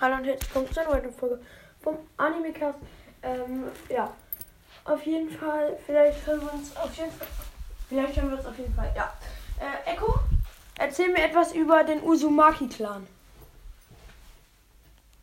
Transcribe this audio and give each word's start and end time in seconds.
Hallo 0.00 0.16
und 0.16 0.24
herzlich 0.24 0.54
willkommen 0.54 0.72
zu 0.72 0.80
einer 0.80 0.92
weiteren 0.92 1.12
Folge 1.12 1.40
vom 1.82 1.98
Animecast. 2.16 2.78
Ähm, 3.22 3.64
ja, 3.90 4.10
auf 4.86 5.04
jeden 5.04 5.28
Fall, 5.28 5.76
vielleicht 5.84 6.26
hören 6.26 6.40
wir 6.40 6.54
uns 6.54 6.74
auf 6.74 6.96
jeden 6.96 7.10
Fall, 7.10 7.26
vielleicht 7.86 8.16
hören 8.16 8.30
wir 8.30 8.38
uns 8.38 8.46
auf 8.46 8.58
jeden 8.58 8.72
Fall, 8.72 8.90
ja. 8.96 9.12
Äh, 9.58 9.92
Echo, 9.92 10.14
erzähl 10.78 11.12
mir 11.12 11.22
etwas 11.22 11.52
über 11.52 11.84
den 11.84 12.02
Uzumaki-Clan. 12.02 13.06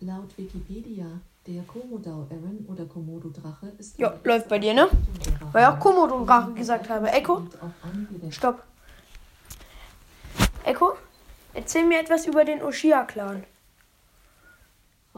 Laut 0.02 0.38
Wikipedia, 0.38 1.08
der 1.48 1.64
Komodau-Eren 1.64 2.68
oder 2.70 2.86
Komodo-Drache 2.86 3.72
ist... 3.80 3.98
Ja, 3.98 4.14
läuft 4.24 4.48
bei 4.48 4.60
dir, 4.60 4.76
ne? 4.76 4.90
Weil 5.54 5.64
ich 5.64 5.70
auch 5.70 5.80
Komodo-Drache 5.80 6.54
gesagt 6.54 6.88
habe. 6.88 7.12
Echo, 7.12 7.48
stopp. 8.30 8.62
Echo, 10.64 10.94
erzähl 11.56 11.84
mir 11.84 12.00
etwas 12.00 12.28
über 12.28 12.46
den 12.46 12.62
Oshia-Clan. 12.62 13.44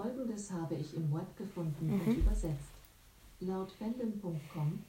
Folgendes 0.02 0.52
habe 0.52 0.76
ich 0.76 0.96
im 0.96 1.14
Web 1.14 1.36
gefunden 1.36 1.92
und 1.92 2.18
übersetzt. 2.18 2.72
Laut 3.42 3.72
fandom.com, 3.72 4.84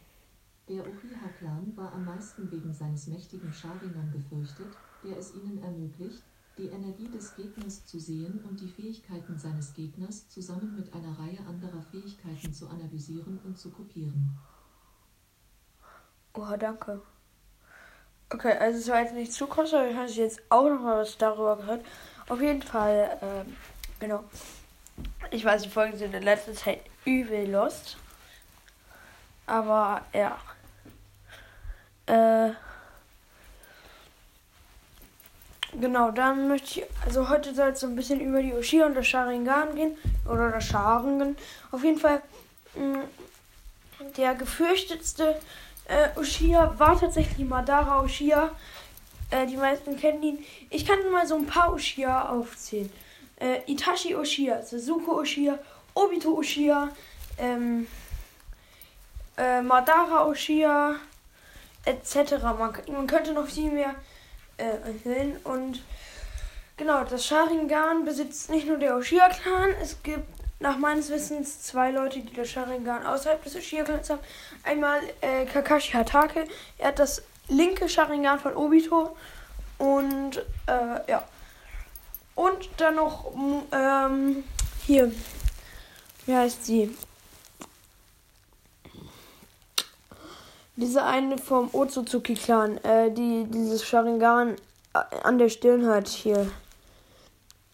der 0.69 0.83
Uchiha-Clan 0.83 1.73
war 1.77 1.93
am 1.93 2.05
meisten 2.05 2.51
wegen 2.53 2.73
seines 2.73 3.09
mächtigen 3.09 3.53
Sharingan 3.53 4.13
gefürchtet, 4.13 4.69
der 5.03 5.17
es 5.17 5.35
ihnen 5.35 5.61
ermöglicht, 5.63 6.23
die 6.59 6.69
Energie 6.69 7.09
des 7.09 7.35
Gegners 7.35 7.85
zu 7.87 7.99
sehen 7.99 8.45
und 8.49 8.61
die 8.61 8.69
Fähigkeiten 8.69 9.37
seines 9.37 9.73
Gegners 9.73 10.29
zusammen 10.29 10.77
mit 10.77 10.93
einer 10.95 11.19
Reihe 11.19 11.41
anderer 11.49 11.83
Fähigkeiten 11.91 12.53
zu 12.53 12.69
analysieren 12.69 13.41
und 13.45 13.59
zu 13.59 13.71
kopieren. 13.71 14.39
Oh, 16.35 16.57
danke. 16.57 17.03
Okay, 18.33 18.53
also 18.59 18.79
es 18.79 18.89
war 18.89 19.01
jetzt 19.01 19.15
nicht 19.15 19.33
zu 19.33 19.49
kurz, 19.49 19.75
aber 19.75 19.89
ich 19.89 19.97
habe 19.97 20.09
jetzt 20.09 20.41
auch 20.51 20.69
noch 20.69 20.81
mal 20.81 20.99
was 20.99 21.19
darüber 21.19 21.57
gehört. 21.57 21.85
Auf 22.29 22.41
jeden 22.41 22.63
Fall, 22.63 23.19
ähm, 23.23 23.57
genau. 23.99 24.23
Ich 25.31 25.45
weiß, 25.45 25.63
die 25.63 25.69
Folgen 25.69 25.97
sind 25.97 26.15
in 26.15 26.23
letzter 26.23 26.55
Zeit 26.55 26.81
übel 27.05 27.49
lost. 27.49 27.97
Aber 29.47 30.03
ja. 30.13 30.37
Äh. 32.07 32.53
Genau, 35.73 36.11
dann 36.11 36.49
möchte 36.49 36.81
ich, 36.81 36.87
also 37.05 37.29
heute 37.29 37.55
soll 37.55 37.69
es 37.69 37.81
so 37.81 37.87
ein 37.87 37.95
bisschen 37.95 38.21
über 38.21 38.43
die 38.43 38.53
Ushia 38.53 38.87
und 38.87 38.95
das 38.95 39.07
Sharingan 39.07 39.77
gehen. 39.77 39.97
Oder 40.29 40.51
das 40.51 40.67
Sharingan. 40.67 41.37
Auf 41.71 41.85
jeden 41.85 42.01
Fall, 42.01 42.21
mh, 42.75 43.05
der 44.17 44.35
gefürchtetste 44.35 45.41
äh, 45.87 46.19
Ushia 46.19 46.75
war 46.79 46.99
tatsächlich 46.99 47.47
Madara 47.47 48.03
Ushia. 48.03 48.51
Äh, 49.31 49.47
die 49.47 49.57
meisten 49.57 49.97
kennen 49.97 50.23
ihn. 50.25 50.45
Ich 50.71 50.85
kann 50.85 50.99
mal 51.13 51.27
so 51.27 51.37
ein 51.37 51.47
paar 51.47 51.73
Ushia 51.73 52.29
aufzählen. 52.29 52.91
Äh, 53.41 53.63
Itachi 53.67 54.15
Ushia, 54.15 54.63
Sasuke 54.63 55.11
Ushia, 55.11 55.59
Obito 55.95 56.31
Ushia, 56.39 56.91
ähm, 57.39 57.87
äh, 59.37 59.63
Madara 59.63 60.27
Ushia, 60.27 60.97
etc. 61.85 62.43
Man, 62.43 62.73
man 62.89 63.07
könnte 63.07 63.33
noch 63.33 63.47
viel 63.47 63.71
mehr 63.71 63.95
äh, 64.59 64.89
erzählen. 64.89 65.37
Und 65.45 65.83
genau, 66.77 67.05
das 67.05 67.27
Sharingan 67.27 68.05
besitzt 68.05 68.51
nicht 68.51 68.67
nur 68.67 68.77
der 68.77 68.97
Ushia-Clan. 68.97 69.71
Es 69.81 70.03
gibt 70.03 70.29
nach 70.61 70.77
meines 70.77 71.09
Wissens 71.09 71.63
zwei 71.63 71.91
Leute, 71.91 72.21
die 72.21 72.35
das 72.35 72.51
Sharingan 72.51 73.07
außerhalb 73.07 73.43
des 73.43 73.57
Ushia-Clans 73.57 74.11
haben. 74.11 74.21
Einmal 74.63 75.01
äh, 75.23 75.47
Kakashi 75.47 75.93
Hatake. 75.93 76.47
Er 76.77 76.89
hat 76.89 76.99
das 76.99 77.23
linke 77.49 77.89
Sharingan 77.89 78.39
von 78.39 78.55
Obito. 78.55 79.17
Und 79.79 80.45
äh, 80.67 81.11
ja. 81.11 81.25
Und 82.35 82.69
dann 82.79 82.97
noch 82.97 83.33
ähm, 83.73 84.45
hier. 84.87 85.13
Wie 86.27 86.35
heißt 86.35 86.65
sie? 86.65 86.97
Diese 90.77 91.05
eine 91.05 91.37
vom 91.37 91.69
Otsutsuki-Clan, 91.73 92.79
äh, 92.79 93.11
die 93.11 93.45
dieses 93.45 93.85
Sharingan 93.85 94.57
an 94.93 95.39
der 95.39 95.49
Stirn 95.49 95.87
hat 95.87 96.09
hier. 96.09 96.51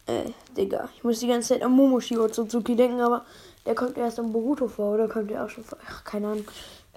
Äh, 0.07 0.31
Digga. 0.55 0.89
Ich 0.95 1.03
muss 1.03 1.19
die 1.19 1.27
ganze 1.27 1.49
Zeit 1.49 1.63
an 1.63 1.71
Momoshi 1.71 2.17
Otsutsuki 2.17 2.75
denken, 2.75 2.99
aber 3.01 3.25
der 3.65 3.75
kommt 3.75 3.97
erst 3.97 4.19
am 4.19 4.31
Boruto 4.31 4.67
vor, 4.67 4.93
oder 4.93 5.07
kommt 5.07 5.29
der 5.29 5.43
auch 5.45 5.49
schon 5.49 5.63
vor? 5.63 5.77
Ach, 5.87 6.03
keine 6.03 6.27
Ahnung. 6.27 6.47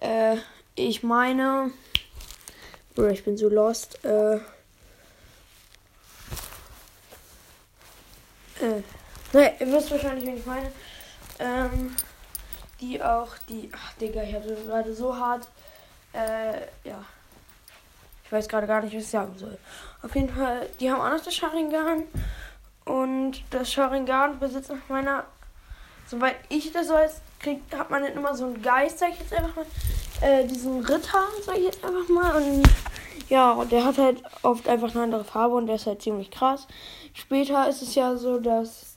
Äh, 0.00 0.36
ich 0.74 1.02
meine. 1.02 1.72
Oder 2.96 3.10
ich 3.10 3.24
bin 3.24 3.36
so 3.36 3.48
lost. 3.48 4.04
Äh. 4.04 4.40
Äh. 8.60 8.82
Ne, 9.32 9.52
ihr 9.60 9.72
wisst 9.72 9.90
wahrscheinlich, 9.90 10.26
wen 10.26 10.36
ich 10.36 10.46
meine. 10.46 10.70
Ähm. 11.38 11.96
Die 12.80 13.02
auch, 13.02 13.36
die. 13.48 13.70
Ach, 13.74 13.92
Digga, 13.94 14.22
ich 14.22 14.34
habe 14.34 14.54
gerade 14.66 14.94
so 14.94 15.14
hart. 15.16 15.48
Äh, 16.12 16.60
ja. 16.88 17.04
Ich 18.24 18.32
weiß 18.32 18.48
gerade 18.48 18.66
gar 18.66 18.80
nicht, 18.80 18.94
was 18.94 19.02
ich 19.02 19.08
sagen 19.08 19.36
soll. 19.36 19.58
Auf 20.02 20.14
jeden 20.14 20.34
Fall, 20.34 20.68
die 20.78 20.90
haben 20.90 21.00
auch 21.00 21.10
noch 21.10 21.24
das 21.24 21.34
Sharingan. 21.34 22.04
Und 22.84 23.42
das 23.50 23.72
Sharingan 23.72 24.38
besitzt 24.38 24.70
nach 24.70 24.88
meiner. 24.88 25.24
Soweit 26.06 26.36
ich 26.48 26.72
das 26.72 26.88
weiß, 26.88 27.20
kriegt, 27.38 27.76
hat 27.76 27.90
man 27.90 28.02
nicht 28.02 28.16
immer 28.16 28.34
so 28.34 28.46
einen 28.46 28.62
Geist, 28.62 28.98
sag 28.98 29.10
ich 29.10 29.18
jetzt 29.20 29.32
einfach 29.32 29.56
mal. 29.56 29.66
Äh, 30.22 30.46
diesen 30.46 30.84
Ritter, 30.84 31.24
sag 31.44 31.56
ich 31.56 31.64
jetzt 31.64 31.84
einfach 31.84 32.08
mal. 32.08 32.36
Und 32.36 32.62
ja, 33.28 33.52
und 33.52 33.72
der 33.72 33.84
hat 33.84 33.98
halt 33.98 34.22
oft 34.42 34.68
einfach 34.68 34.94
eine 34.94 35.04
andere 35.04 35.24
Farbe 35.24 35.56
und 35.56 35.66
der 35.66 35.76
ist 35.76 35.86
halt 35.86 36.02
ziemlich 36.02 36.30
krass. 36.30 36.66
Später 37.12 37.68
ist 37.68 37.82
es 37.82 37.94
ja 37.94 38.16
so, 38.16 38.38
dass 38.38 38.96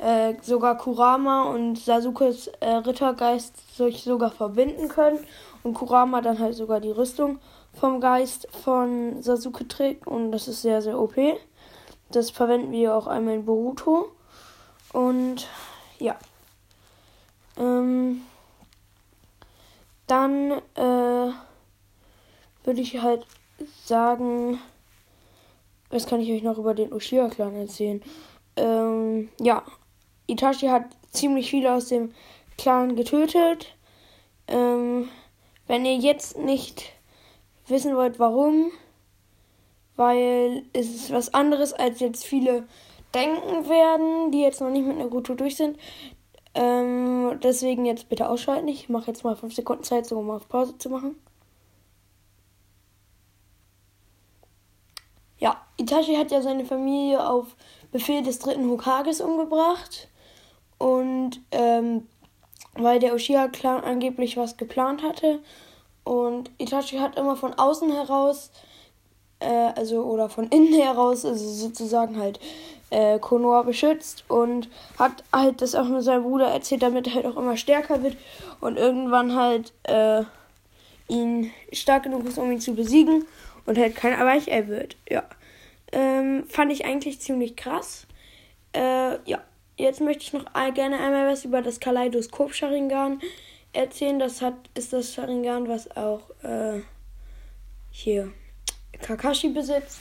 äh, 0.00 0.34
sogar 0.42 0.76
Kurama 0.78 1.44
und 1.44 1.78
Sasukes 1.78 2.48
äh, 2.60 2.68
Rittergeist 2.68 3.76
sich 3.76 4.02
sogar 4.02 4.30
verbinden 4.30 4.88
können. 4.88 5.18
Und 5.62 5.74
Kurama 5.74 6.22
dann 6.22 6.38
halt 6.38 6.54
sogar 6.54 6.80
die 6.80 6.90
Rüstung 6.90 7.38
vom 7.74 8.00
Geist 8.00 8.48
von 8.64 9.22
Sasuke 9.22 9.68
trägt. 9.68 10.06
Und 10.06 10.32
das 10.32 10.48
ist 10.48 10.62
sehr, 10.62 10.80
sehr 10.80 10.98
OP. 10.98 11.16
Das 12.10 12.30
verwenden 12.30 12.72
wir 12.72 12.94
auch 12.94 13.06
einmal 13.06 13.34
in 13.34 13.44
Boruto. 13.44 14.10
Und 14.92 15.46
ja. 15.98 16.16
Ähm, 17.58 18.22
dann 20.06 20.50
äh, 20.74 21.32
würde 22.64 22.80
ich 22.80 23.00
halt 23.02 23.26
sagen, 23.84 24.58
was 25.90 26.06
kann 26.06 26.20
ich 26.20 26.30
euch 26.30 26.42
noch 26.42 26.58
über 26.58 26.74
den 26.74 26.92
Ushia-Clan 26.92 27.54
erzählen? 27.54 28.02
Ähm, 28.56 29.28
ja, 29.40 29.62
Itachi 30.26 30.68
hat 30.68 30.84
ziemlich 31.10 31.50
viele 31.50 31.74
aus 31.74 31.88
dem 31.88 32.12
Clan 32.58 32.96
getötet. 32.96 33.74
Ähm, 34.46 35.08
wenn 35.66 35.84
ihr 35.84 35.96
jetzt 35.96 36.38
nicht 36.38 36.92
wissen 37.66 37.96
wollt, 37.96 38.18
warum, 38.18 38.70
weil 39.96 40.64
es 40.72 40.88
ist 40.88 41.12
was 41.12 41.34
anderes, 41.34 41.72
als 41.72 42.00
jetzt 42.00 42.24
viele 42.24 42.66
denken 43.14 43.68
werden, 43.68 44.30
die 44.30 44.40
jetzt 44.40 44.60
noch 44.60 44.70
nicht 44.70 44.86
mit 44.86 44.98
Naruto 44.98 45.34
durch 45.34 45.56
sind. 45.56 45.78
Ähm, 46.54 47.38
deswegen 47.42 47.84
jetzt 47.84 48.08
bitte 48.08 48.28
ausschalten. 48.28 48.68
Ich 48.68 48.88
mache 48.88 49.08
jetzt 49.08 49.24
mal 49.24 49.36
5 49.36 49.54
Sekunden 49.54 49.84
Zeit, 49.84 50.10
um 50.12 50.30
auf 50.30 50.48
Pause 50.48 50.76
zu 50.78 50.90
machen. 50.90 51.16
Ja, 55.40 55.56
Itachi 55.78 56.14
hat 56.14 56.30
ja 56.30 56.42
seine 56.42 56.64
Familie 56.64 57.26
auf 57.26 57.46
Befehl 57.90 58.22
des 58.22 58.38
dritten 58.38 58.70
Hokages 58.70 59.20
umgebracht. 59.20 60.08
Und 60.78 61.40
ähm, 61.50 62.06
weil 62.74 63.00
der 63.00 63.14
Uchiha-Clan 63.14 63.84
angeblich 63.84 64.36
was 64.36 64.56
geplant 64.56 65.02
hatte. 65.02 65.40
Und 66.04 66.50
Itachi 66.58 66.98
hat 66.98 67.18
immer 67.18 67.36
von 67.36 67.54
außen 67.54 67.92
heraus, 67.92 68.50
äh, 69.40 69.72
also 69.76 70.02
oder 70.04 70.28
von 70.28 70.48
innen 70.48 70.74
heraus, 70.74 71.24
also 71.24 71.48
sozusagen 71.48 72.18
halt 72.18 72.40
äh, 72.90 73.18
Konoha 73.18 73.62
beschützt 73.62 74.24
und 74.28 74.68
hat 74.98 75.24
halt 75.32 75.62
das 75.62 75.74
auch 75.74 75.86
mit 75.86 76.02
seinem 76.02 76.24
Bruder 76.24 76.48
erzählt, 76.48 76.82
damit 76.82 77.06
er 77.06 77.14
halt 77.14 77.26
auch 77.26 77.36
immer 77.36 77.56
stärker 77.56 78.02
wird 78.02 78.16
und 78.60 78.76
irgendwann 78.76 79.34
halt 79.34 79.72
äh, 79.84 80.22
ihn 81.08 81.52
stark 81.72 82.04
genug 82.04 82.24
ist, 82.26 82.38
um 82.38 82.50
ihn 82.50 82.60
zu 82.60 82.74
besiegen 82.74 83.24
und 83.66 83.78
halt 83.78 83.94
kein 83.94 84.18
Weichei 84.18 84.66
wird. 84.68 84.96
Ja. 85.08 85.22
Ähm, 85.92 86.44
fand 86.48 86.72
ich 86.72 86.84
eigentlich 86.84 87.20
ziemlich 87.20 87.56
krass. 87.56 88.06
Äh, 88.72 89.18
ja. 89.28 89.42
Jetzt 89.76 90.02
möchte 90.02 90.22
ich 90.22 90.34
noch 90.34 90.44
gerne 90.74 90.98
einmal 90.98 91.26
was 91.32 91.46
über 91.46 91.62
das 91.62 91.80
Kaleidoskop 91.80 92.52
Sharingan 92.52 93.18
erzählen. 93.72 94.18
Das 94.18 94.42
hat, 94.42 94.52
ist 94.74 94.92
das 94.92 95.14
Sharingan, 95.14 95.68
was 95.68 95.96
auch 95.96 96.20
äh, 96.42 96.82
hier 97.90 98.30
Kakashi 99.00 99.48
besitzt. 99.48 100.00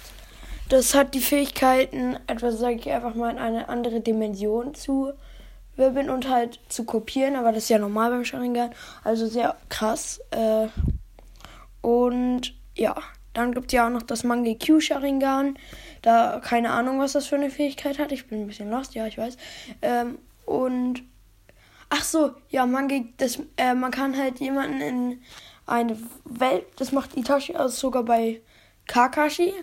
Das 0.67 0.93
hat 0.93 1.15
die 1.15 1.21
Fähigkeiten, 1.21 2.17
etwas 2.27 2.59
sage 2.59 2.75
ich 2.75 2.91
einfach 2.91 3.15
mal, 3.15 3.31
in 3.31 3.39
eine 3.39 3.69
andere 3.69 4.01
Dimension 4.01 4.75
zu 4.75 5.13
wirbeln 5.77 6.09
und 6.09 6.29
halt 6.29 6.59
zu 6.67 6.83
kopieren. 6.83 7.37
Aber 7.37 7.51
das 7.51 7.63
ist 7.63 7.69
ja 7.69 7.79
normal 7.79 8.11
beim 8.11 8.25
Sharingan. 8.25 8.71
Also 9.05 9.27
sehr 9.27 9.55
krass. 9.69 10.19
Äh, 10.31 10.67
und 11.81 12.53
ja, 12.75 12.95
dann 13.33 13.53
gibt 13.53 13.67
es 13.67 13.73
ja 13.73 13.85
auch 13.87 13.91
noch 13.91 14.01
das 14.01 14.23
Mangekyu 14.23 14.79
Sharingan. 14.79 15.57
da 16.01 16.41
keine 16.43 16.71
Ahnung, 16.71 16.99
was 16.99 17.13
das 17.13 17.27
für 17.27 17.35
eine 17.35 17.49
Fähigkeit 17.49 17.99
hat. 17.99 18.11
Ich 18.11 18.27
bin 18.27 18.41
ein 18.41 18.47
bisschen 18.47 18.69
lost, 18.69 18.95
ja, 18.95 19.07
ich 19.07 19.17
weiß. 19.17 19.37
Ähm, 19.81 20.19
und 20.45 21.03
ach 21.89 22.03
so, 22.03 22.31
ja, 22.49 22.65
man 22.65 22.87
geht 22.87 23.21
das, 23.21 23.39
äh, 23.57 23.73
man 23.73 23.91
kann 23.91 24.17
halt 24.17 24.39
jemanden 24.39 24.81
in 24.81 25.21
eine 25.65 25.97
Welt, 26.25 26.65
das 26.77 26.91
macht 26.91 27.15
Itachi 27.15 27.55
aus 27.55 27.79
sogar 27.79 28.03
bei 28.03 28.41
Kakashi. 28.87 29.53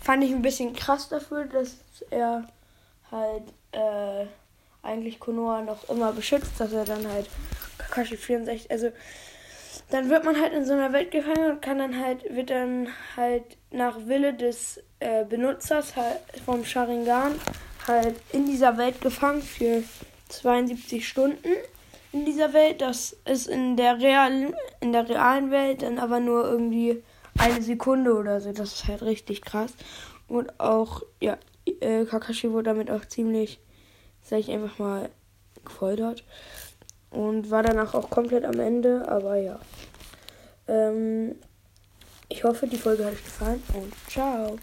Fand 0.00 0.22
ich 0.22 0.30
ein 0.30 0.42
bisschen 0.42 0.72
krass 0.72 1.08
dafür, 1.08 1.46
dass 1.46 1.78
er 2.10 2.46
halt 3.10 3.42
äh, 3.72 4.26
eigentlich 4.82 5.18
Konoha 5.18 5.62
noch 5.62 5.88
immer 5.88 6.12
beschützt, 6.12 6.52
dass 6.58 6.72
er 6.72 6.84
dann 6.84 7.08
halt 7.08 7.28
Kakashi 7.78 8.16
64, 8.16 8.70
also 8.70 8.90
dann 9.90 10.10
wird 10.10 10.24
man 10.24 10.40
halt 10.40 10.52
in 10.52 10.64
so 10.64 10.72
einer 10.72 10.92
Welt 10.92 11.10
gefangen 11.10 11.52
und 11.52 11.62
kann 11.62 11.78
dann 11.78 11.98
halt, 12.00 12.24
wird 12.34 12.50
dann 12.50 12.88
halt 13.16 13.56
nach 13.70 13.96
Wille 14.06 14.34
des 14.34 14.82
äh, 15.00 15.24
Benutzers 15.24 15.96
halt 15.96 16.20
vom 16.44 16.64
Sharingan 16.64 17.34
halt 17.86 18.16
in 18.32 18.46
dieser 18.46 18.76
Welt 18.78 19.00
gefangen 19.00 19.42
für 19.42 19.82
72 20.28 21.06
Stunden 21.06 21.48
in 22.12 22.24
dieser 22.24 22.52
Welt. 22.52 22.80
Das 22.80 23.16
ist 23.24 23.46
in 23.46 23.76
der 23.76 24.00
realen, 24.00 24.54
in 24.80 24.92
der 24.92 25.08
realen 25.08 25.50
Welt 25.50 25.82
dann 25.82 25.98
aber 25.98 26.20
nur 26.20 26.44
irgendwie 26.44 27.02
eine 27.38 27.62
Sekunde 27.62 28.14
oder 28.14 28.40
so. 28.40 28.52
Das 28.52 28.74
ist 28.74 28.88
halt 28.88 29.02
richtig 29.02 29.42
krass. 29.42 29.74
Und 30.28 30.58
auch, 30.58 31.02
ja, 31.20 31.38
äh, 31.80 32.04
Kakashi 32.04 32.50
wurde 32.50 32.70
damit 32.70 32.90
auch 32.90 33.04
ziemlich, 33.04 33.60
sag 34.22 34.40
ich 34.40 34.50
einfach 34.50 34.78
mal, 34.78 35.10
gefoltert. 35.64 36.24
Und 37.16 37.50
war 37.50 37.62
danach 37.62 37.94
auch 37.94 38.10
komplett 38.10 38.44
am 38.44 38.60
Ende, 38.60 39.08
aber 39.08 39.36
ja. 39.36 39.58
Ähm, 40.68 41.36
ich 42.28 42.44
hoffe, 42.44 42.66
die 42.66 42.76
Folge 42.76 43.06
hat 43.06 43.14
euch 43.14 43.24
gefallen 43.24 43.62
und 43.72 43.94
ciao. 44.10 44.58